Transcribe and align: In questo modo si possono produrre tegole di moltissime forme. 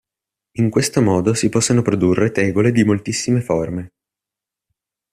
In 0.53 0.71
questo 0.71 0.99
modo 0.99 1.35
si 1.35 1.49
possono 1.49 1.83
produrre 1.83 2.31
tegole 2.31 2.71
di 2.71 2.83
moltissime 2.83 3.39
forme. 3.39 3.91